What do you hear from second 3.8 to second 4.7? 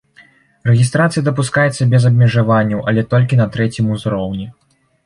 узроўні.